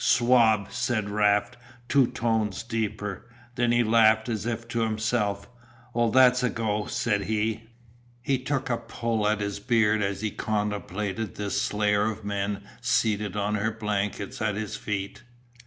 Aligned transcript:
"Swab," 0.03 0.71
said 0.71 1.11
Raft, 1.11 1.57
two 1.87 2.07
tones 2.07 2.63
deeper. 2.63 3.27
Then 3.53 3.71
he 3.71 3.83
laughed 3.83 4.29
as 4.29 4.47
if 4.47 4.67
to 4.69 4.79
himself. 4.79 5.47
"Well, 5.93 6.09
that's 6.09 6.41
a 6.41 6.49
go," 6.49 6.87
said 6.87 7.25
he. 7.25 7.65
He 8.23 8.39
took 8.39 8.67
a 8.71 8.77
pull 8.77 9.27
at 9.27 9.41
his 9.41 9.59
beard 9.59 10.01
as 10.01 10.21
he 10.21 10.31
contemplated 10.31 11.35
this 11.35 11.61
slayer 11.61 12.09
of 12.09 12.25
men 12.25 12.63
seated 12.81 13.35
on 13.35 13.53
her 13.53 13.69
blankets 13.69 14.41
at 14.41 14.55
his 14.55 14.75
feet. 14.75 15.21